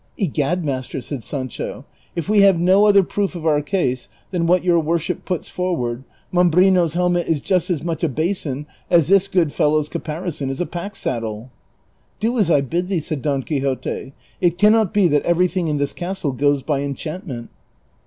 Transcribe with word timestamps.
"Egad, 0.17 0.65
master," 0.65 0.99
said 0.99 1.23
Sancho," 1.23 1.85
if 2.15 2.27
we 2.27 2.41
have 2.41 2.59
no 2.59 2.87
other 2.87 3.03
proof 3.03 3.35
of 3.35 3.45
our 3.45 3.61
case 3.61 4.09
than 4.31 4.47
what 4.47 4.63
your 4.63 4.79
worship 4.79 5.25
puts 5.25 5.47
forward, 5.47 6.03
Mambrino's 6.33 6.95
helmet 6.95 7.27
is 7.27 7.39
just 7.39 7.69
as 7.69 7.83
much 7.83 8.03
a 8.03 8.09
basin 8.09 8.65
as 8.89 9.09
this 9.09 9.27
good 9.27 9.53
fellow's 9.53 9.89
caparison 9.89 10.49
is 10.49 10.59
a 10.59 10.65
pack 10.65 10.95
saddle."" 10.95 11.51
Do 12.19 12.39
as 12.39 12.49
I 12.49 12.61
bid 12.61 12.87
thee," 12.87 12.99
said 12.99 13.21
Don 13.21 13.43
Quixote;" 13.43 14.13
it 14.41 14.57
can 14.57 14.71
not 14.71 14.91
be 14.91 15.07
that 15.07 15.21
everything 15.21 15.67
in 15.67 15.77
this 15.77 15.93
castle 15.93 16.31
goes 16.31 16.63
by 16.63 16.81
enchantment." 16.81 17.51